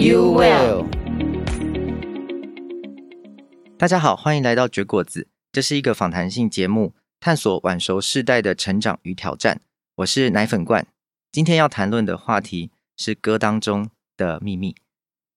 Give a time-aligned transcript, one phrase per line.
[0.00, 0.88] you will
[3.76, 9.60] 大家好，欢迎来到绝果子，这是一个访谈性节目，探索晚熟世代的成长与挑战。
[9.96, 10.86] 我是奶粉罐，
[11.30, 14.74] 今天要谈论的话题是歌当中的秘密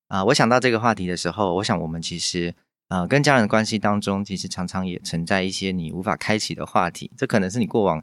[0.07, 2.55] 啊、我想到这个话题的时候，我想我们其实
[2.87, 8.01] 呃跟家人的关系当中，其实常常也存在一些你无法开启的话题，这可能是你过往。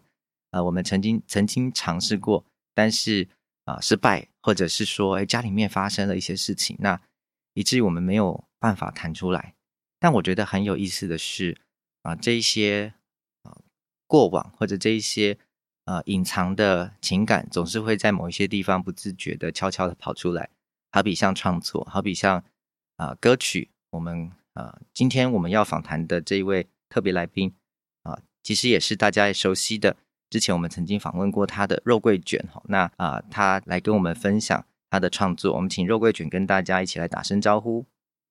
[0.50, 3.28] 呃，我们曾经曾经尝试过，但是
[3.64, 7.00] 啊、失败，或者是说，哎，家里面发生了一些事情，那
[7.54, 9.54] 以至于我们没有办法谈出来。
[9.98, 11.60] 但我觉得很有意思的是，
[12.02, 12.94] 啊、这一些
[13.42, 13.56] 啊、
[14.06, 15.38] 过往或者这一些
[15.84, 20.50] 呃隐藏的情感，总是会在某一些地方不自觉的悄悄的跑出来。
[20.90, 22.42] 好比像创作，好比像
[22.96, 27.54] 啊、歌曲，我们啊、今天我们要访谈的这一位特别来宾
[28.02, 29.96] 啊、其实也是大家熟悉的。
[30.30, 35.54] 之前我们曾经访问过他的肉桂卷哈，那啊、呃，他来跟我们分享他的创作。
[35.54, 37.84] 我们请肉桂卷跟大家一起来打声招呼。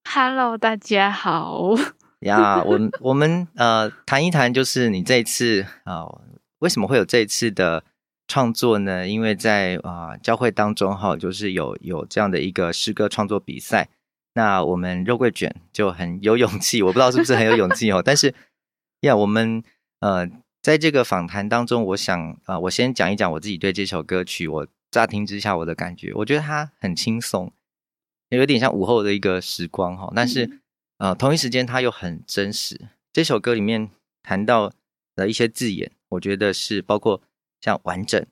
[0.10, 1.76] Hello，大家好。
[2.22, 6.22] 呀，我们我们呃谈一谈，就是你这一次啊、呃，
[6.60, 7.84] 为什么会有这一次的
[8.30, 9.06] 创作呢？
[9.06, 13.90] 因为在啊、呃、教会当中哈，就是有有这样的一个诗歌创作比赛，
[14.36, 18.34] 那我们肉桂卷就很有勇气，我不知道是不是很有勇气哦，但是
[19.02, 19.62] 呀，我们
[20.00, 20.26] 呃。
[20.62, 27.54] 在这个访谈当中，我想啊、呃，我先讲一讲我自己对这首歌曲，我乍听之下我的感觉，我觉得它很轻松，
[28.30, 30.12] 有点像午后的一个时光哈。
[30.14, 30.46] 但是，
[30.98, 32.90] 嗯、呃，同一时间它又很真实。
[33.14, 33.90] 这首歌里面
[34.22, 34.74] 谈到
[35.16, 37.22] 的一些字眼，我觉得是包括
[37.62, 38.26] 像完整，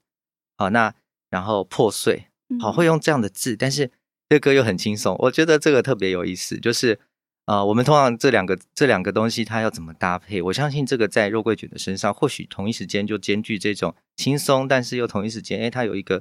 [0.58, 0.94] 好，那
[1.30, 2.28] 然后破碎，
[2.60, 3.90] 好，会用这样的字，但是
[4.28, 7.00] 这歌又很轻松，我觉得这个特别有意思，就是。
[7.48, 10.42] 啊、呃，我们通常这两个这两个东西，它要怎么搭配？
[10.42, 16.18] 我相信这个在肉桂卷的身上，或许同一时间就兼具这种轻松，但是又同一时间，哎，它有一个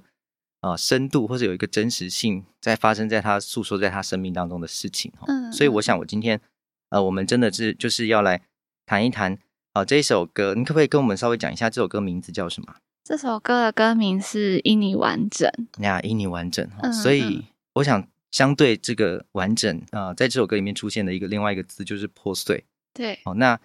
[0.61, 5.13] 啊、呃、深度，或者有一个真实性，在发生在他诉说在他生命当中的事情。
[5.27, 6.41] 嗯，所以我想，我今天
[6.91, 8.43] 呃，我们真的是就是要来
[8.87, 9.33] 谈一谈
[9.73, 12.77] 啊、呃、这一首歌，你可不可以跟我们稍微讲一下这首歌名字叫什么？
[13.03, 15.51] 这首歌的歌名是《因你完整》
[15.83, 16.65] 呀，《因你完整》。
[16.83, 18.07] 嗯，所以我想。
[18.37, 22.67] 相对这个完整啊、呃，在这首歌里面出现的一个另外一个字就是破碎。
[22.93, 23.59] 对，哦，那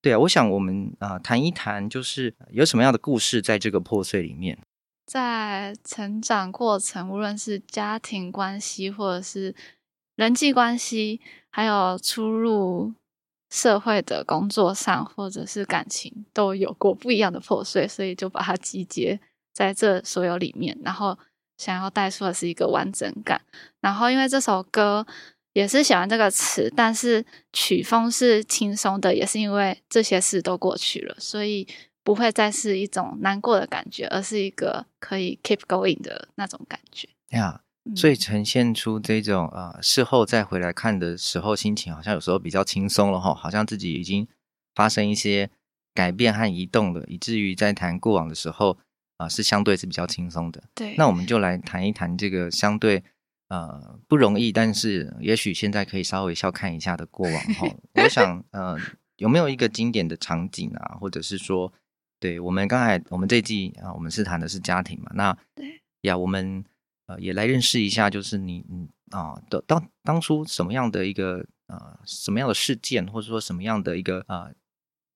[0.00, 4.58] 对啊，我想我们啊、呃、谈一谈，就是有什么样的故事在这个破碎里面。
[5.04, 9.54] 在成长过程，无论是家庭关系，或者是
[10.16, 11.20] 人际关系，
[11.50, 12.94] 还有出入
[13.50, 19.20] 社会的工作上，或者是感情，都有过不一样的破碎，所以就把它集结
[19.52, 21.18] 在这所有里面，然后。
[21.56, 23.40] 想要带出的是一个完整感，
[23.80, 25.06] 然后因为这首歌
[25.52, 31.66] 也是喜欢这个词，但是曲风是轻松的，也是因为这些事都过去了，所以
[32.02, 37.08] 不会再是一种难过的感觉，而是一个可以 keep going 的那种感觉。
[37.28, 44.26] 呀、yeah，所以呈现出这种呃，事后再回来看的时候，心情好像有时候比较轻松了哈，好像自己已经
[44.74, 45.48] 发生一些
[45.94, 48.76] 改变和移动了，以至于在谈过往的时候。
[49.16, 50.62] 啊，是相对是比较轻松的。
[50.74, 53.02] 对，那我们就来谈一谈这个相对
[53.48, 57.66] 呃不容易，但是也许现在可以稍微笑看一下的过往哈。
[58.02, 58.76] 我想呃，
[59.16, 61.72] 有没有一个经典的场景啊，或者是说，
[62.18, 65.10] 对我们刚才我们这一季啊，我们是谈的是家庭嘛？
[65.14, 66.64] 那对呀，我们
[67.06, 74.46] 呃也来认识一下，就是你你啊的当当初什么样的一个呃什么样的事件，或者说什么样的一个啊。
[74.46, 74.54] 呃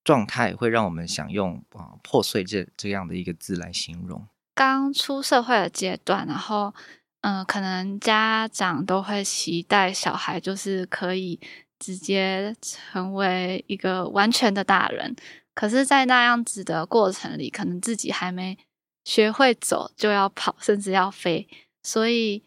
[0.09, 4.27] 状态会让我们想用啊“破碎”这这样的一个字来形容。
[4.55, 6.75] 刚出社会的阶段，然后
[7.21, 11.39] 嗯、可能家长都会期待小孩就是可以
[11.79, 15.15] 直接成为一个完全的大人。
[15.55, 18.57] 可是，在那样子的过程里，可能自己还没
[19.05, 21.47] 学会走，就要跑，甚至要飞，
[21.83, 22.43] 所以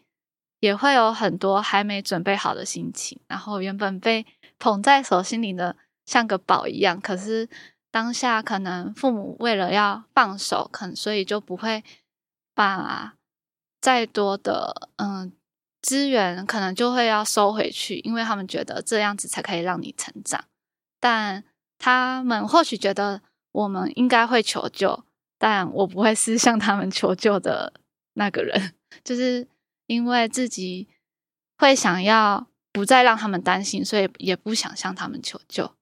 [0.58, 3.20] 也会有很多还没准备好的心情。
[3.28, 4.26] 然后，原本被
[4.58, 5.76] 捧在手心里的。
[6.04, 7.48] 像个宝一样，可是
[7.90, 11.84] 当下可能父母为了要放手，可能所以就不会
[12.54, 13.14] 把
[13.80, 15.32] 再多的嗯
[15.80, 20.44] 资源，可能就会要收回去，因为他们觉得这样子才可以让你成长。
[21.00, 21.44] 但
[21.78, 25.04] 他们或许觉得我们应该会求救，
[25.38, 27.72] 但我不会是向他们求救的
[28.14, 29.48] 那个人， 就是
[29.86, 30.88] 因为自己
[31.58, 35.74] 会想要不再让他们担心，所以也不想向他们求救。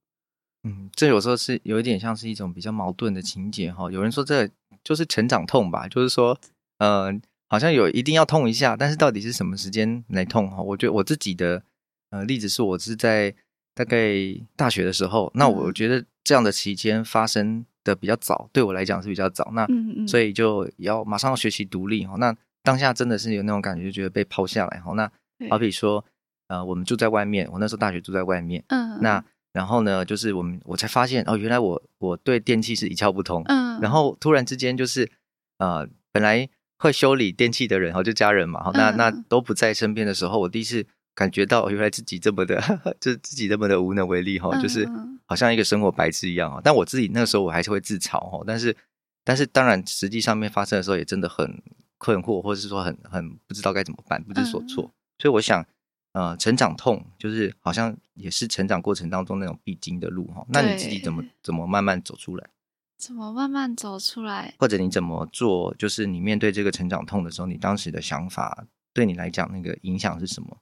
[0.63, 3.91] 嗯，这有时候是有一点像是一种比较矛盾的情节哈。
[3.91, 4.47] 有人说这
[4.85, 6.39] 就是成长痛吧，就是说，
[6.79, 7.11] 呃，
[7.49, 10.61] 好像有一定要痛一下，但是到底是什么时间来痛哈？
[10.61, 11.63] 我觉得我自己的
[12.11, 13.35] 呃例子是我是在
[13.75, 14.13] 大概
[14.55, 19.67] 大学的时候，那我觉得这样的期间发生的比较早，对我来讲是比较早，那
[20.07, 22.17] 所以就要马上要学习独立哈。
[22.19, 24.93] 那当下真的是有那种感觉，就觉得被抛下来哈。
[24.93, 25.11] 那
[25.49, 26.05] 好比说，
[26.49, 29.25] 呃，我们住在外面，我那时候大学住在外面，嗯，那。
[29.53, 33.43] 然后呢，就是我们我才发现哦，原来我我对电器是一窍不通。
[33.47, 35.11] 嗯，然后突然之间就是，
[35.59, 36.49] 呃，本来
[36.79, 42.61] 会修理电器的人，哈，就家人嘛，哈，那那都不在身边的时候，我第一次感觉到，原来自己这么的，
[43.01, 44.89] 就是自己这么的无能为力，哈，就是
[45.27, 46.61] 好像一个生活白痴一样啊。
[46.63, 48.77] 但我自己那个时候我还是会自嘲，哈，但是
[49.25, 51.61] 但是当然实际上面发生的时候也真的很
[51.99, 54.93] 困惑，或者是说很很不知道该怎么办，不知所措。
[55.19, 55.67] 所以我想。
[56.13, 60.45] 呃，成长痛就是好像也是成长过程当中那种必经的路哈。
[60.49, 62.51] 那你自己怎么怎么慢慢走出来？
[62.99, 64.53] 怎么慢慢走出来？
[64.59, 65.73] 或者你怎么做？
[65.77, 70.59] 就是你面对这个成长痛的时候，你当时的想法对你来讲那个影响是什么？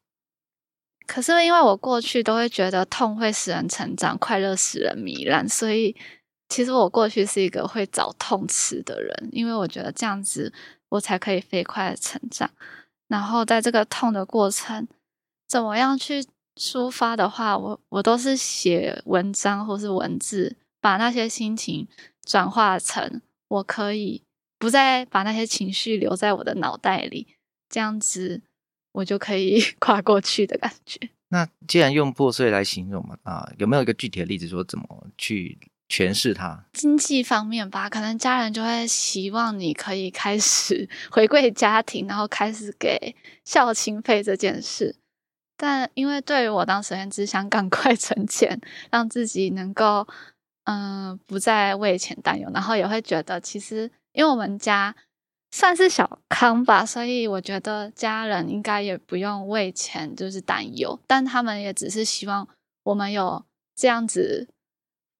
[1.06, 5.96] 可是因为我过去都会觉得痛会使人成长，快乐使人糜烂，所以
[6.50, 10.52] 其实我过去是一个会找痛吃的人，因为我觉得这样子
[10.90, 12.50] 我才可以飞快的成长。
[13.06, 14.86] 然后在这个痛的过程。
[15.48, 16.24] 怎么样去
[16.56, 21.88] 抒发的话，我我都是写文章或是文字，把那些心情
[22.26, 24.22] 转化成我可以
[24.58, 27.26] 不再把那些情绪留在我的脑袋里，
[27.70, 28.42] 这样子
[28.92, 31.08] 我就可以 跨过去的感觉。
[31.30, 35.58] 那既然用破碎来形容嘛，啊，有没有一个具体的例子说怎么去
[35.88, 36.64] 诠释它？
[36.72, 43.14] 经济方面吧，可能家人就会希望你可以开始 回归家庭，然后开始给
[43.44, 44.96] 孝亲费这件事。
[45.60, 48.58] 但因为对于我当时只想赶快 存钱，
[48.90, 50.06] 让自己能够
[50.70, 54.94] 嗯、不再为钱担忧，然后也会觉得其实因为我们家
[55.50, 62.46] 算是小康吧，所以我觉得家人应该也不用为钱就是担忧，但他们也只是希望
[62.84, 63.42] 我们有
[63.74, 64.46] 这样子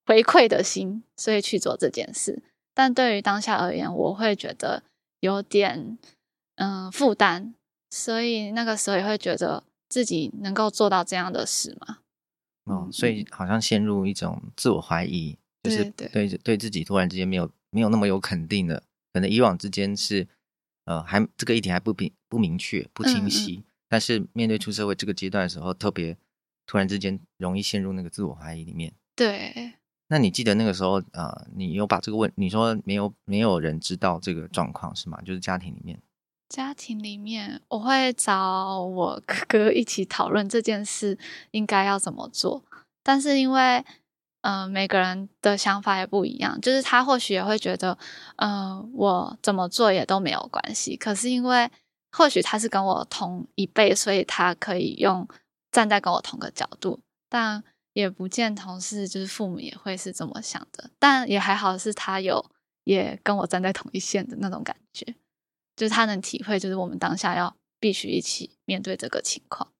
[0.06, 2.42] 回馈的心，所以去做这件事。
[2.74, 4.82] 但对于当下而言，我会觉得
[5.20, 5.98] 有点
[6.56, 7.54] 嗯、呃、负担，
[7.90, 9.64] 所以那个时候也会觉得。
[9.88, 11.98] 自己能够做到这样的事吗？
[12.64, 18.82] 哦，所以好像陷入一种自我怀疑，就是对对，对自己突然之间没有没有那么有肯定的，
[19.14, 20.28] 可能以往之间是
[20.84, 26.14] 呃还这个议题还不明不明确不清晰，嗯嗯，但是面对出社会这个阶段的时候，特别
[26.66, 28.92] 突然之间容易陷入那个自我怀疑里面。
[29.16, 29.72] 对，
[30.08, 35.18] 那你记得那个时候呃，你有把这个问你说没有没有人知道这个状况是吗？
[35.22, 35.98] 就是家庭里面。
[36.48, 41.18] 家庭里面，我会找我哥哥一起讨论这件事
[41.50, 42.64] 应该要怎么做。
[43.02, 43.84] 但是因为，
[44.40, 47.96] 嗯、呃，每个人的想法也不一样，就是他或许也会觉得，
[48.36, 50.96] 嗯、呃，我怎么做也都没有关系。
[50.96, 51.70] 可是因为
[52.12, 55.28] 或许他是跟我同一辈，所以他可以用
[55.70, 57.62] 站在跟我同个角度，但
[57.92, 60.90] 也不见同事就是父母也会是这么想的。
[60.98, 62.44] 但也还好是他有
[62.84, 65.14] 也跟我站在同一线的那种感觉。
[65.78, 69.70] 就是他能体会，就是我们当下要必须一起面对这个情况。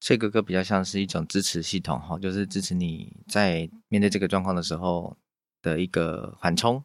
[0.00, 5.16] 所以哥哥比较像是一种支持系统哈，就是支持你在面对这个状况的时候
[5.62, 6.82] 的一个缓冲。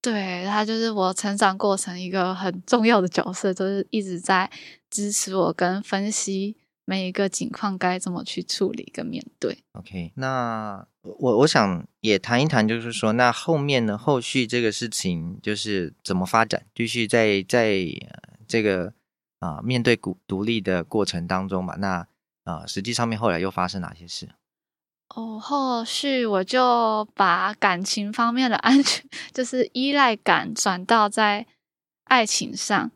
[0.00, 4.48] 对，他就是我成长过程一个很重要的角色，就是一直在
[4.88, 6.56] 支持我跟分析
[6.88, 9.62] 每一个情况该怎么去处理跟面对。
[9.72, 10.86] OK，那。
[11.20, 13.96] 我我想也谈一谈，就是说，那后面呢？
[13.96, 16.66] 后续这个事情就是怎么发展？
[16.74, 17.78] 继续在在
[18.46, 18.92] 这个
[19.38, 22.06] 啊、呃、面对独独立的过程当中吧，那
[22.44, 24.28] 啊、呃、实际上面后来又发生哪些事？
[25.14, 29.02] 哦，后续我就把感情方面的安全，
[29.32, 31.46] 就是依赖感转到在
[32.04, 32.90] 爱情上，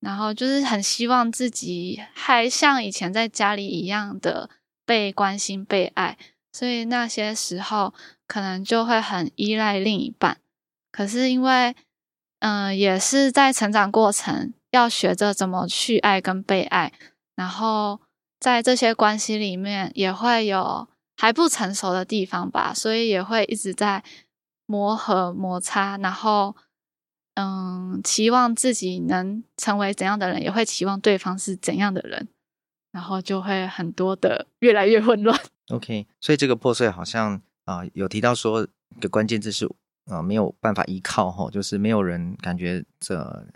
[0.00, 4.50] 然后就是很希望自己还像以前在家里一样的
[4.84, 6.16] 被关心、被爱。
[6.52, 7.92] 所以那些时候
[8.26, 10.38] 可能就会很依赖另一半，
[10.90, 11.76] 可是因为，
[12.38, 16.94] 嗯、也是在成长过程，要学着怎么去爱跟被爱，
[17.34, 18.00] 然后
[18.40, 20.88] 在这些关系里面也会有
[21.18, 24.02] 还不成熟的地方吧，所以也会一直在
[24.64, 26.56] 磨合摩擦，然后，
[27.36, 32.28] 嗯，期望自己能成为怎样的人，也会期望对方是怎样的人，
[32.92, 35.38] 然后就会很多的越来越混乱。
[35.68, 37.34] OK，所以这个破碎好像
[37.66, 38.66] 啊、呃、有提到说
[38.96, 39.66] 一个关键字是
[40.06, 43.46] 啊、呃、没有办法依靠哈，就是没有人感觉这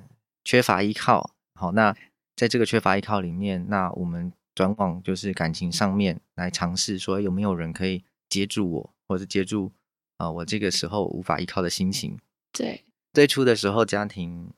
[0.45, 1.31] 缺乏依靠。
[1.59, 1.97] 好，那
[2.37, 9.73] 在这个缺乏依靠里面，那我们转往就是感情上面来尝试，说有没有人可以接住我，或者接住
[10.19, 12.19] 啊、呃、我这个时候无法依靠的心情。
[12.53, 14.53] 对，最初的时候，家庭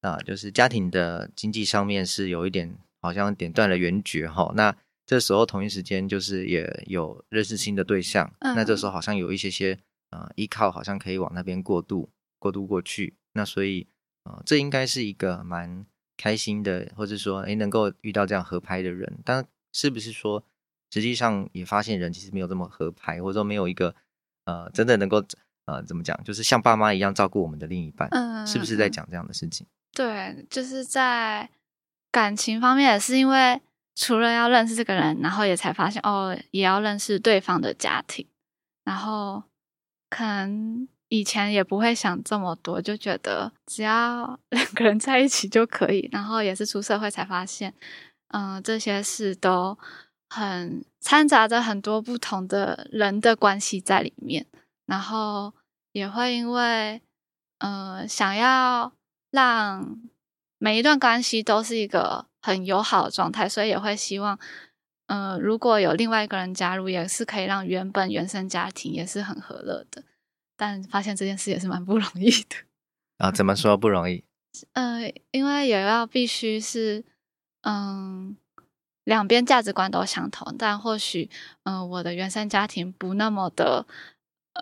[0.00, 4.52] 啊、呃，就是家庭的经济上面是有一点好像点断了缘绝哈。
[4.54, 4.76] 那
[5.06, 9.74] 这时候同一时间就是也有认识新的对象，嗯、那这时候好像有一些些
[10.10, 13.14] 啊、呃、依靠，好像可以往那边过渡过渡过去。
[13.32, 13.86] 那所以
[14.24, 15.86] 啊、呃，这应该是一个蛮。
[16.20, 20.42] 开心的，或者说，诶，能够遇到这样合拍的人，但是不是说，
[20.90, 23.94] 实际上也发现人其实没有这么合拍，或者说没有一个，
[24.44, 25.24] 呃，真的能够，
[25.68, 29.66] 呃，怎么讲，就是像爸妈一样照顾我们的另一半，嗯，是不是在讲这样的事情？
[29.92, 31.48] 对，就是在
[32.10, 33.60] 感情方面，也是因为
[33.94, 38.26] 除了要认识这个人，然后也才发现，哦，也要认识对方的家庭，
[38.84, 39.42] 然后
[40.08, 40.88] 可能。
[41.10, 46.06] 以前也不会想这么多，就觉得只要两个人在一起就可以。
[46.12, 47.72] 然后也是出社会才发现，
[48.28, 49.78] 嗯、呃，这些事都
[50.28, 54.44] 很掺杂着很多不同的人的关系在里面。
[54.84, 55.54] 然后
[55.98, 57.02] 也会因为，
[57.58, 58.92] 呃，想要
[59.30, 59.98] 让
[60.58, 64.38] 每一段关系都是一个很友好的状态，所以也会希望，
[65.06, 70.04] 呃，如果有另外一个人加入，也是可以让原本原生家庭也是很和乐的。
[70.56, 72.56] 但发现这件事也是蛮不容易的
[73.18, 73.30] 啊！
[73.30, 74.24] 怎么说不容易？
[74.74, 77.04] 呃，因为也要必须是，
[77.62, 78.36] 嗯，
[79.04, 81.30] 两边价值观都相同，但或许，
[81.62, 83.86] 嗯，我的原生家庭不那么的，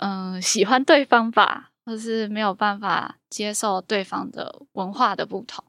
[0.01, 5.65] 嗯，喜欢对方吧，或是没有办法接受对方的文化的不同，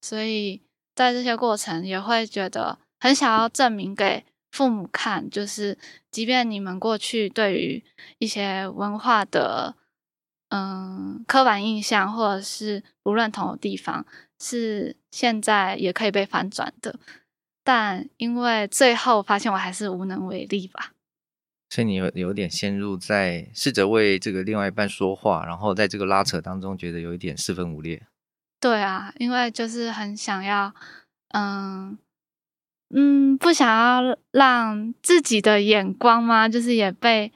[0.00, 0.60] 所以
[0.94, 4.24] 在这些过程也会觉得很想要证明给。
[4.52, 5.78] 父母看，就是
[6.10, 7.82] 即便你们过去对于
[8.18, 9.74] 一些文化的
[10.50, 14.04] 嗯刻板印象，或者是不认同的地方，
[14.38, 17.00] 是现在也可以被反转的，
[17.64, 20.92] 但因为最后发现我还是无能为力吧。
[21.72, 28.06] 所以你有有点陷入在试着为这个另外一半说话，然后在这个拉扯当中，觉得有一点四分五裂。
[28.60, 30.74] 对啊，因为就是很想要
[31.30, 31.96] 嗯。
[32.94, 37.32] 嗯，不想要让自己的眼光嘛，就是也被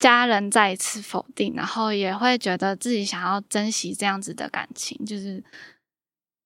[0.00, 5.44] 家人再一次否定，然后也会觉得自己想要珍惜这样子的感情，就是，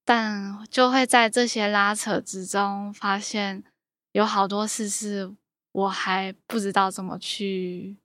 [0.05, 3.65] 但就会在这些拉扯之中，发现
[4.13, 5.33] 有好多事是
[5.75, 7.97] 我还不知道怎么去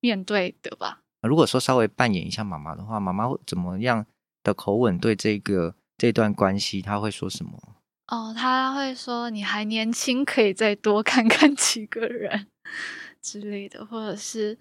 [0.00, 1.00] 面对的吧。
[1.22, 4.04] 如果说稍微扮演一下妈妈的话，妈妈会怎么样
[4.42, 7.58] 的口吻对这个这段关系，她会说什么？
[8.08, 12.46] 哦，他会说你还年轻，可以再多看看 几个人
[13.20, 14.56] 之类的，或者是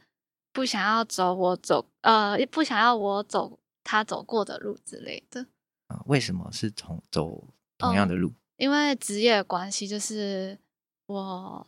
[0.52, 5.46] 不想要走我走，呃，不想要我走他走过的路之类的。
[5.90, 7.48] 啊，为什么是同走
[7.78, 8.30] 同样的路？
[8.30, 10.58] 哦，因为职业关系，就是
[11.06, 11.68] 我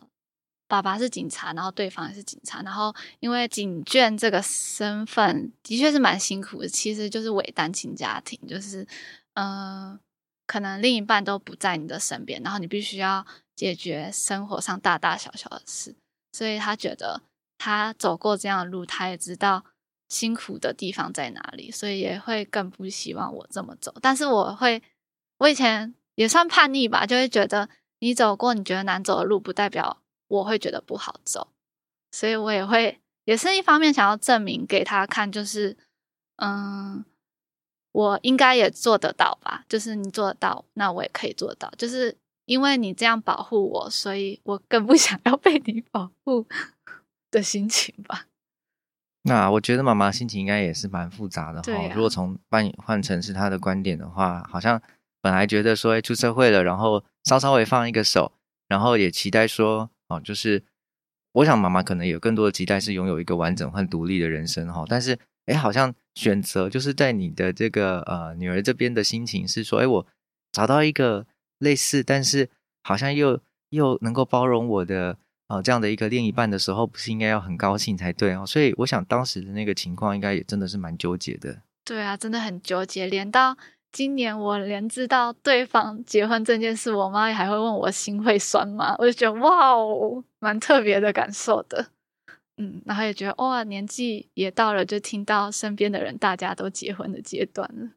[0.68, 8.86] 爸爸是警察，然后对方也是警察，然后因为警眷这个身份的确是蛮辛苦的，其实就是伪单亲家庭，就是
[9.34, 9.98] 嗯。
[10.50, 15.94] 可能另一半都不在你的身边，然后你必须要解决生活上大大小小的事，
[16.32, 17.20] 所以他觉得
[17.58, 19.62] 他走过这样的路，他也知道
[20.08, 23.94] 辛苦的地方在哪里，所以也会更不希望我这么走。
[24.00, 24.82] 但是我会，
[25.36, 29.98] 我以前也算叛逆吧，就会觉得你走过你觉得难走的路，不代表
[30.28, 31.48] 我会觉得不好走，
[32.12, 35.76] 所以我也会，也是一方面想要证明给他看，就是
[36.36, 37.04] 嗯。
[37.92, 39.64] 我应该也做得到吧？
[39.68, 41.72] 就是你做得到，那我也可以做得到。
[41.76, 46.46] 就是因为你这样保护我，所以我更不 想要被你保护
[47.30, 48.26] 的心情吧。
[49.22, 51.72] 那我觉得妈妈心情应该也是蛮复杂的哈。
[51.72, 54.80] 啊、如果从扮演换成是她的观点的话，好像
[55.20, 58.30] 本来觉得说，哎，出社会了，然后稍稍微放一个手，
[58.68, 60.62] 然后也期待说，哦，就是
[61.32, 64.84] 我想妈妈可能有更多的期待是拥有一个完整和独立的人生哈。
[64.88, 65.18] 但是。
[65.48, 70.06] 哎，好像选择就是在你的这个呃女儿这边的心情是说，哎，我
[70.52, 71.26] 找到一个
[71.60, 72.50] 类似，但是
[72.82, 78.44] 好像又又能够包容我的呃这样的一个另一半的时候，不是应该要很高兴才对哦？
[78.44, 81.62] 所以我想当时的那个情况应该也真的是蛮纠结的。
[81.82, 83.06] 对啊，真的很纠结。
[83.06, 83.56] 连到
[83.90, 88.94] 今年，我连知道对方结婚这件事，我妈也还会问我心会酸吗？
[88.98, 91.88] 我就觉得哇哦，蛮特别的感受的。
[92.58, 97.90] 嗯，然后也觉得哇，年纪也到了，就听到身边的人大家都结婚的阶段了。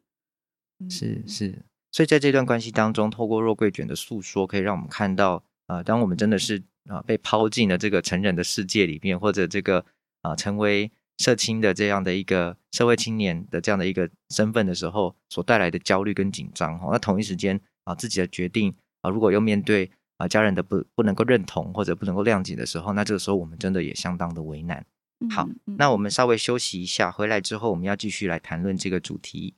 [0.80, 6.58] 嗯、是是，所以在这段关系当中，透过肉桂卷的诉说，可以让我们看到啊、呃，当我们真的是
[6.88, 9.80] 啊、呃、被抛进了这个成人的世界里面，或者这个
[10.22, 16.78] 啊、呃、成为社青的这样的一个社会青年的这样的一个身份的时候，所带来的焦虑跟紧张。
[16.78, 18.70] 哈，那同一时间啊、呃，自己的决定
[19.02, 24.84] 啊、呃，如果又面对啊家人的不不能够认同或者不能够谅解的时候，那这个时候我们真的也相当的为难。
[25.30, 29.54] 好，那我们稍微休息一下，回来之后我们要继续来谈论这个主题。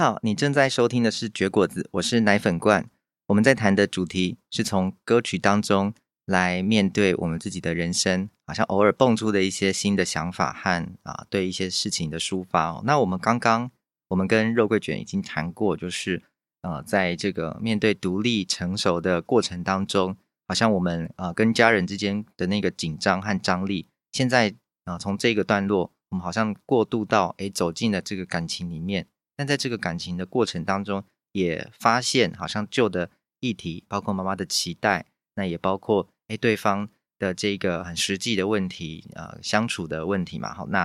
[0.00, 2.88] 好，你正在收听的是绝果子，我是奶粉罐。
[3.26, 5.92] 我们在谈的主题是从歌曲当中
[6.24, 12.82] 来面对我们自己的人生，好像偶尔蹦出的一些新的想法和啊，对一些事情的抒发哦。
[12.86, 13.70] 那我们刚刚
[14.08, 16.22] 我们跟肉桂卷已经谈过，就是
[16.62, 20.16] 呃，在这个面对独立成熟的过程当中，
[20.48, 24.54] 好像我们啊跟家人之间的那个紧张和张力，现在
[24.86, 29.06] 啊从这个段落，我们好像过渡到诶走进了这个感情里面。
[29.40, 33.08] 但在这个感情的过程当中，也发现好像旧的
[33.40, 36.86] 议题，包括妈妈的期待，那也包括诶对方
[37.18, 40.52] 的这个很实际的问题，呃，相处的问题嘛。
[40.52, 40.80] 好，那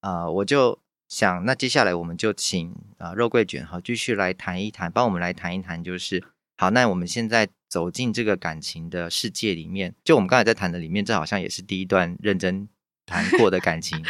[0.00, 6.22] 啊、呃，我就想，那接下来我们就请啊、肉桂卷哈继续来谈一谈，帮我们来谈一谈，就是
[6.58, 12.68] 好，那我们现在走进这个感情的世界里面，就我们刚才在谈的里面，这好像也是第一段认真
[13.06, 14.04] 谈过的感情。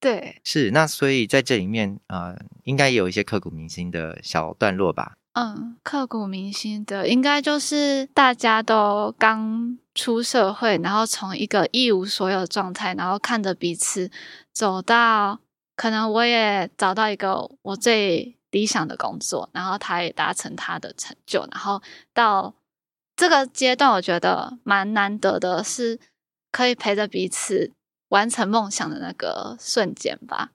[0.00, 5.18] 对，是那所以在这里面啊、呃，应该也有一些刻骨铭心的小段落吧？
[5.34, 14.10] 嗯，刻骨铭心的应该就是大家都刚出社会，然后从一个一无所有的状态，然后看着彼此
[14.52, 15.38] 走到，
[15.76, 21.80] 可能我也找到一个我最理想的工作，然后他也达成他的成就，然后
[22.12, 22.54] 到
[23.14, 26.00] 这个阶段，我觉得蛮难得的是
[26.50, 27.72] 可以陪着彼此。
[28.10, 30.50] 完成梦想的那个瞬间吧，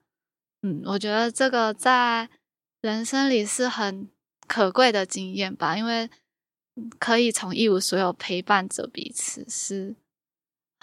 [0.61, 2.29] 嗯，我觉得这个在
[2.81, 4.09] 人生里是很
[4.45, 6.09] 可贵的经验吧，因为
[6.99, 9.95] 可以从一无所有陪伴着彼此，是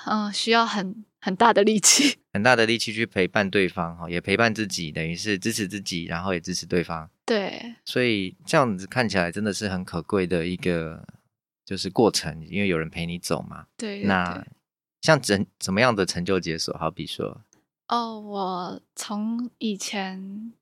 [0.07, 7.11] 嗯，需要很很大的力气，很大的力气去陪伴对方哈，也陪伴自己，等于是支持自己，然后也支持对方。
[7.27, 11.07] 对，所以这样子看起来真的是很可贵的一个
[11.67, 13.67] 就是过程，因为有人陪你走嘛。
[13.77, 14.47] 对，对，对，那。
[15.03, 16.73] 像怎怎么样的成就解锁？
[16.79, 17.41] 好比说，
[17.89, 20.53] 哦，我从以前，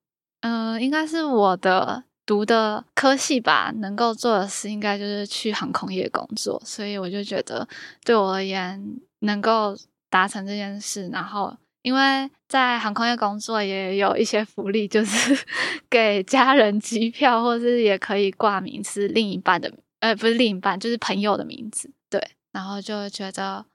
[0.41, 7.69] 嗯、呃，应该是我的读的科系吧，能够做的事应该就是去航空业工作，所以我就觉得
[8.03, 8.83] 对我而言，
[9.19, 9.77] 能够
[10.09, 15.39] 达成这件事，然后因为在航空业工作也有一些福利，就是
[15.91, 23.67] 给家人机票，或是也可以挂名是另一半的，呃，不是另一半，就是朋友的名字，对，然后就觉得。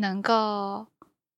[0.00, 0.86] 能够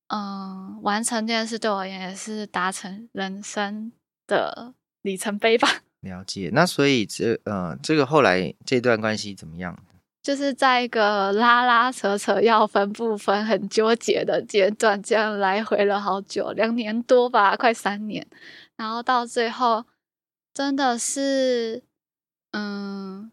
[0.08, 3.92] 嗯完成这件事，对我而言也是达成人生
[4.26, 5.68] 的里程碑吧。
[6.00, 9.78] 了解，那所以这呃这个后来这段关系怎么样？
[10.22, 18.24] 就是在一个拉拉扯扯要分不分、很纠结的阶段，这样来回了好久，两年多吧，快三年。
[18.76, 19.84] 然后到最后，
[20.54, 21.82] 真的是
[22.52, 23.32] 嗯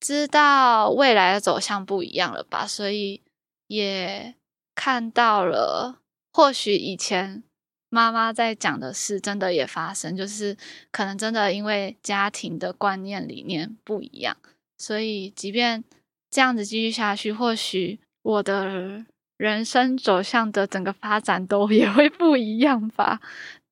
[0.00, 3.22] 知道未来的走向不一样了吧，所以
[3.66, 4.34] 也。
[4.76, 5.98] 看到了，
[6.32, 7.42] 或许以前
[7.88, 10.56] 妈妈在讲的事，真的也发生，就是
[10.92, 14.36] 可能真的因为家庭的观念理念不一样，
[14.76, 15.82] 所以即便
[16.30, 19.04] 这样子继续下去，或许我的
[19.38, 23.20] 人生走向的整个发展都 也会不一样吧。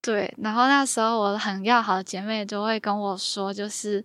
[0.01, 4.05] 对，然后那时候我很要好的姐妹都会跟我说，就是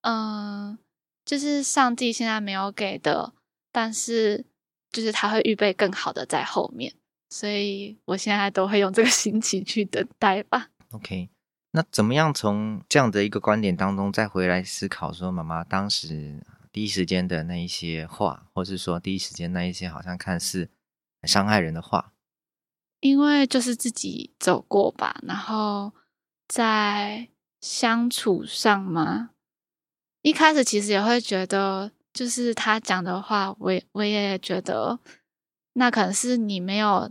[0.00, 0.78] 嗯，
[1.26, 3.34] 就是上帝现在没有给的，
[3.70, 4.46] 但是。
[4.92, 6.92] 就是他会预备更好的在后面，
[7.30, 10.68] 所以我现在都会用这个心情去等待吧。
[10.90, 11.30] OK，
[11.70, 20.68] 那怎么样从这样的一个观点当中再回来思考，说妈妈当时第一时间的那一些话，或是说第一时间那一些好像看似
[21.22, 22.12] 很伤害人的话？
[23.00, 25.94] 因为就是自己走过吧，然后
[26.46, 27.30] 在
[27.62, 29.30] 相处上嘛，
[30.20, 31.92] 一开始其实也会觉得。
[32.12, 34.98] 就是他讲的话，我也我也觉得，
[35.72, 37.10] 那可能是你没有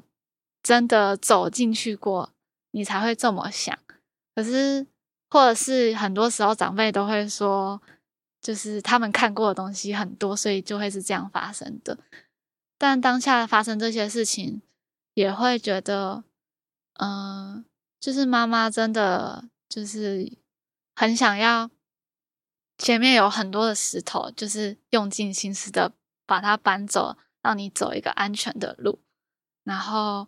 [0.62, 2.32] 真的走进去过，
[2.72, 3.78] 你才会这么想。
[4.36, 4.86] 可是，
[5.30, 7.82] 或者是很多时候长辈都会说，
[8.42, 11.98] 就是他们看过的东西很多，所以就会是这样发生的。
[12.78, 14.62] 但当下发生这些事情，
[15.16, 16.24] 也会觉得，
[17.00, 17.66] 嗯、
[18.00, 20.32] 就是妈妈真的就是
[20.96, 21.72] 很想要。
[22.82, 25.94] 前面有很多的石头，就是用尽心思的
[26.26, 29.00] 把它搬走，让你走一个安全的路。
[29.64, 30.28] 然后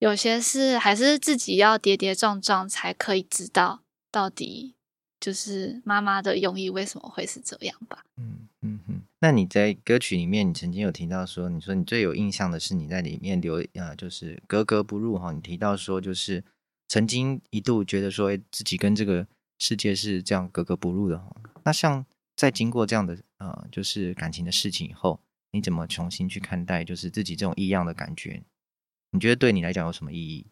[0.00, 4.74] 有些事还是自己要跌跌撞撞才可以知道到底
[5.20, 8.04] 就是妈妈的用意为什么会是这样吧。
[8.16, 9.02] 嗯嗯嗯。
[9.20, 15.30] 那你在歌曲里面，你曾经有提到说，你说你最有印象的是你在里面留呃，就是格格不入哈。
[15.30, 16.42] 你提到说，就是
[16.88, 19.24] 曾经一度觉得说自己跟这个
[19.60, 21.30] 世界是这样格格不入的哈。
[21.66, 25.18] 那像在经过这样的呃，就是感情的事情以后，
[25.50, 28.40] 你怎么重新去看待就是自己这种异样的感觉？
[29.10, 30.46] 你觉得对你来讲有什么意义？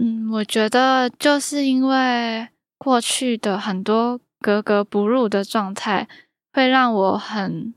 [0.00, 6.08] 嗯，我觉得就是因为过去的很多格格不入的状态，
[6.52, 7.74] 会让我很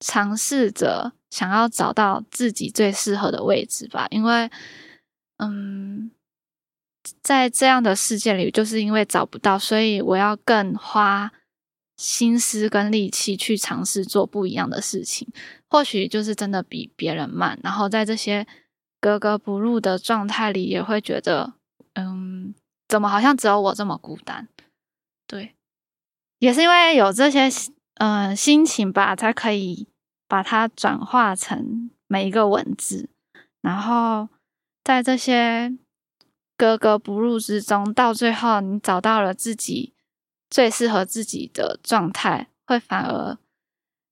[0.00, 4.06] 尝试着想要找到自己最适合的位置吧。
[4.10, 4.50] 因为，
[5.38, 6.10] 嗯，
[7.22, 11.32] 在这样的世界里，就是因为找不到，所以我要更花
[11.96, 15.28] 心思跟力气去尝试做不一样的事情。
[15.68, 18.46] 或许就是真的比别人慢，然后在这些
[19.00, 21.54] 格格不入的状态里，也会觉得，
[21.94, 22.54] 嗯，
[22.88, 24.48] 怎么好像只有我这么孤单？
[25.26, 25.54] 对，
[26.38, 27.48] 也是因为有这些，
[27.94, 29.88] 嗯、心情吧，才可以
[30.28, 33.08] 把它转化成每一个文字，
[33.60, 34.28] 然后
[34.84, 35.76] 在这些
[36.56, 39.94] 格格不入之中，到最后你找到了自己
[40.48, 43.38] 最适合自己的状态，会反而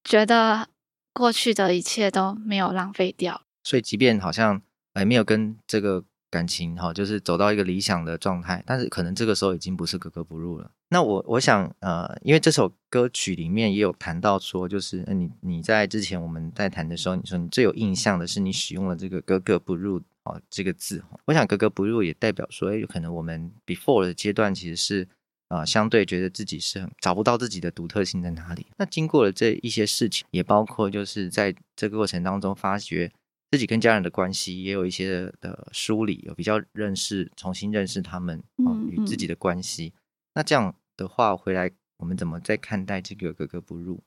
[0.05, 0.69] 觉得。
[1.17, 4.61] 过去的一切都没有浪费掉，所以即便好像
[4.93, 10.73] 还没有跟这个感情哈，就是走到一个理想的状态，但是可能这个时候已经不是格格不入了。
[10.89, 21.19] 那我我想呃，因为这首歌曲里面也有谈到说，就是你你在之前我们在谈的时候，你说你最有印象的是你使用了这个格格不入啊这个字哈。
[21.25, 25.09] 我想格格不入也代表说，哎，有可能我们 before 的阶段其实是。
[25.49, 28.67] 啊、呃，相对觉得自己是很找不到自己的独特性在哪里。
[28.79, 33.13] 那经过了这一些事情，也包括就是在这个过程当中，发觉
[33.51, 39.89] 自己跟家人的关系也有一些的梳理，有比较认识、重新认识他们啊、呃、与自己的关系。
[39.89, 40.01] 嗯嗯。
[40.37, 44.03] 那这样的话，回来我们怎么再看待这个格格不入？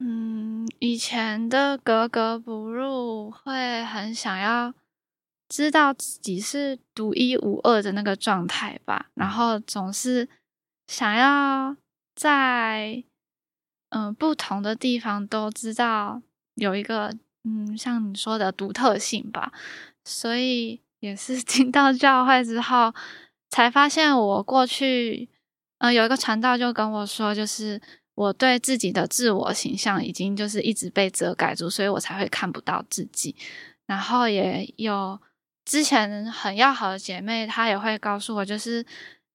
[0.00, 4.74] 嗯，以前的格格不入会很想要。
[5.48, 10.28] 知道自己是独一无二的那个状态吧，然后总是
[10.88, 11.76] 想要
[12.16, 13.04] 在
[13.90, 16.20] 嗯、呃、不同的地方都知道
[16.56, 19.52] 有一个嗯像你说的独特性吧，
[20.04, 22.92] 所以也是 进到教会之后
[23.48, 25.28] 才发现，我过去
[25.78, 27.80] 嗯、呃、有一个传道就跟我说，就是
[28.16, 33.36] 我对自己的自我形象已经就是一直被遮盖住，所以我才会看不到自己，
[33.86, 35.20] 然后也有。
[35.66, 38.86] 之前很要好的姐妹，她也会告诉我，就是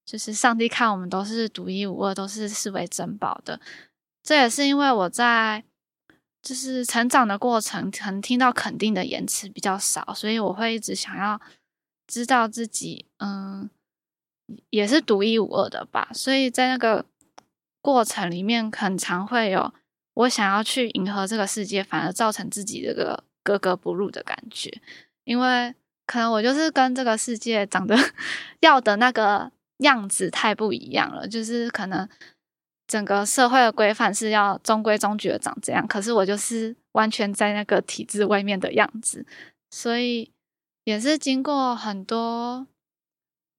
[0.06, 3.60] 就是上帝看我们都是独一无二，都是视为珍宝的。
[4.24, 5.62] 这也是因为我在
[6.42, 11.40] 就是成长的过程，可能听到肯定的言辞比较少，所以我会一直想要
[12.08, 13.70] 知道自己，嗯，
[14.70, 16.10] 也是独一无二的吧。
[16.14, 17.06] 所以在那个
[17.82, 19.74] 过程里面，很常会有
[20.14, 24.82] 我想要去迎合这个世界，反而造成自己这个格格不入的感觉，
[25.26, 25.76] 因为。
[26.06, 27.96] 可能我就是跟这个世界长得
[28.62, 32.08] 要的那个样子太不一样了，就是可能
[32.88, 39.26] 整个社会的规范是要中规中矩的长这样，可是我就是完全在那个体制外面的样子，
[39.70, 40.32] 所以
[40.84, 42.68] 也是经过很多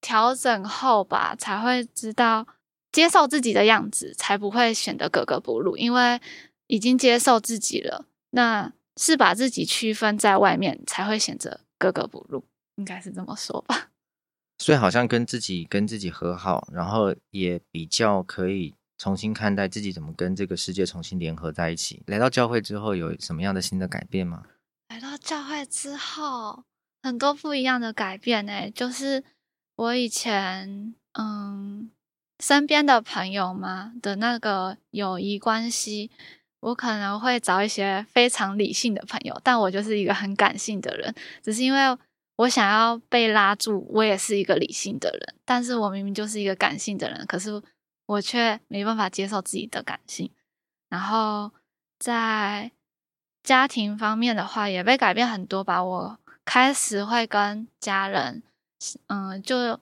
[0.00, 2.46] 调整后吧，才会知道
[2.92, 6.20] 接受自己的样子，才不会显得格格不入，因为
[6.66, 11.60] 已经接受自己了，那是把自己区分在外面，才会显得。
[11.82, 12.44] 格格不入，
[12.76, 13.90] 应该是这么说吧。
[14.62, 22.00] 所以好像跟自己跟自己和好，然后也比较可以重新看待自己怎么跟这个世界重新联合在一起。
[22.06, 24.44] 来到教会之后，有什么样的新的改变吗？
[24.90, 26.62] 来到教会之后，
[27.02, 28.70] 很多不一样的改变呢。
[28.70, 29.24] 就是
[29.74, 31.90] 我以前嗯
[32.38, 36.12] 身边的朋友嘛的那个友谊关系。
[36.62, 41.12] 我可能会找一些非常理性的朋友，但我就是一个很感性的人。
[41.42, 41.98] 只是因为
[42.36, 47.60] 我想要被拉住，我也是一个理性的人，但是我明明就是一个感性的人，可是
[48.06, 50.30] 我却没办法接受自己的感性。
[50.88, 51.50] 然后
[51.98, 52.70] 在
[53.42, 55.82] 家庭方面的话，也被改变很多吧。
[55.82, 58.40] 我开始会跟家人，
[59.08, 59.80] 嗯，就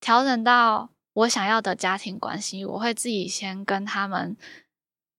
[0.00, 4.36] 调整到我想要的家庭关系，我会自己先跟他们。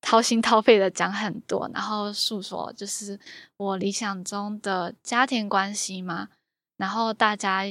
[0.02, 3.20] 掏心掏肺的讲很多，然后诉说就是
[3.58, 6.30] 我理想中的家庭关系嘛，
[6.78, 7.64] 然后大家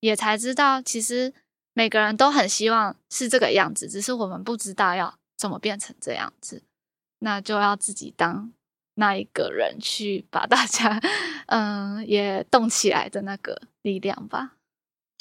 [0.00, 1.32] 也才知道，其实
[1.72, 6.62] 每个人都很希望是这个样子，只是我们不知道要怎么变成这样子，
[7.20, 8.52] 那就要自己当
[8.94, 11.00] 那一个人去把大家
[11.46, 14.54] 嗯也动起来的那个力量吧。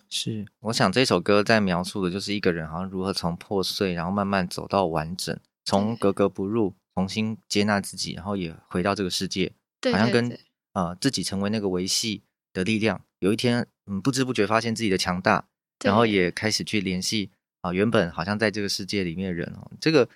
[0.09, 9.51] 是，我想这首歌在描述的就是一个人好像如何从破碎，然后慢慢走到完整，从格格不入，重新接纳自己，然后也回到这个世界，
[9.81, 10.39] 对对对，好像跟
[10.73, 12.23] 呃自己成为那个维系
[12.53, 13.03] 的力量。
[13.19, 15.47] 有一天，嗯，不知不觉发现自己的强大，
[15.83, 20.07] 然后也开始去联系啊、呃，原本好像在这个世界里面的人哦，这个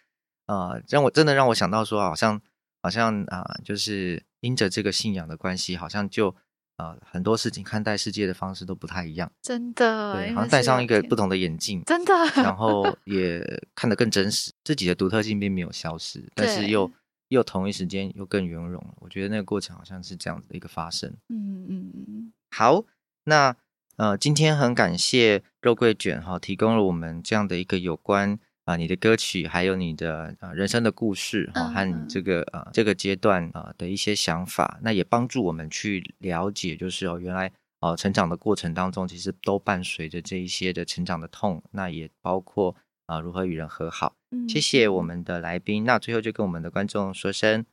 [0.45, 2.39] 呃让我真的让我想到说，好像
[2.81, 6.35] 好像啊、呃，就是因着这个信仰的关系，好像就。
[6.79, 13.43] 啊、呃，很多事情看待世界的方式都不太一样，真的，对，好像戴上一个不同的眼镜，真的，然后 也
[13.75, 16.89] 看得更真实，自己的独特性并没有消失，但是又
[17.27, 18.93] 又同一时间又更圆融了。
[19.01, 21.13] 我觉得那个过程好像是这样子的一个发生。
[21.27, 22.33] 嗯嗯嗯。
[22.49, 22.85] 好，
[23.25, 23.55] 那
[23.97, 28.39] 呃，今天很感谢肉桂卷哈，提供了我们这样的一个有关。
[28.69, 42.75] 啊，你的歌曲，还有你的啊人生的故事，哈、嗯，和你这个啊这个阶段啊的一些想法，那也帮助我们去了解，就是哦，原来哦成长的过程当中，其实都伴随着这一些的成长的痛，那也包括
[43.07, 44.13] 啊如何与人和好。
[44.29, 47.65] 嗯、谢谢我们的来宾，那最后就跟我们的观众说声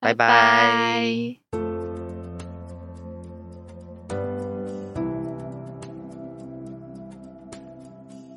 [0.00, 0.26] 拜拜。
[0.26, 1.36] 拜拜。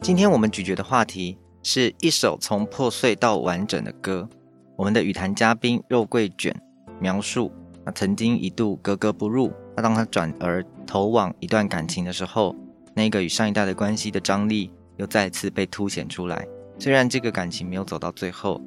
[0.04, 1.40] 今天我们咀嚼的话题。
[1.68, 4.30] 是一首从破碎到完整的歌。
[4.76, 6.56] 我们的与谈嘉宾肉桂卷
[7.00, 7.52] 描述，
[7.84, 9.52] 那曾经一度格格不入。
[9.76, 12.56] 那当他转而投往一段感情的时候，
[12.94, 16.48] 那个与上一代的关系的张力又再次被凸显出来。
[16.78, 18.62] 虽然这个感情没有走到最后，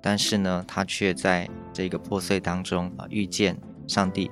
[0.00, 4.30] 但是呢，他却在这个破碎当中啊遇见上帝。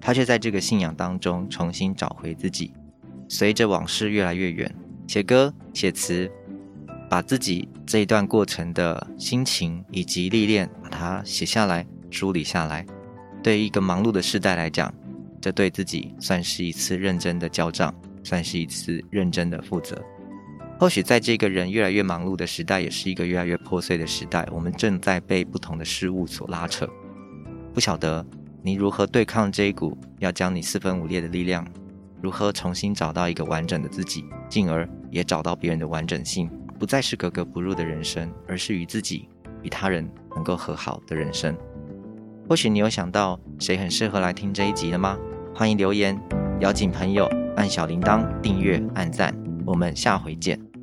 [0.00, 2.72] 他却在这个信仰当中重新找回自己。
[3.28, 4.72] 随着往事越来越远，
[5.08, 6.30] 写歌写词。
[7.08, 12.84] 把自己这一段过程的心情以及历练，把它写下来、梳理下来。
[13.42, 14.92] 对一个忙碌的时代来讲，
[15.40, 20.00] 这对自己算是一次认真的交账，算是一次认真的负责。
[20.78, 24.46] 或许在这个人越来越忙碌的时代，也是一个越来越破碎的时代。
[24.50, 26.88] 我们正在被不同的事物所拉扯。
[27.72, 28.26] 不晓得
[28.62, 31.66] 你如何对抗这一股要将你四分五裂的力量？
[32.20, 36.50] 如何重新找到一个完整的自己，进而也找到别人的完整性？
[36.78, 39.28] 不再是格格不入的人生，而是与自己、
[39.62, 41.56] 与他人能够和好的人生。
[42.48, 45.18] 或许你有想到谁很适合来听这一集的吗？
[45.54, 46.20] 欢迎留言，
[46.60, 49.34] 邀请朋友按小铃铛订阅、按赞。
[49.64, 50.75] 我们下回见。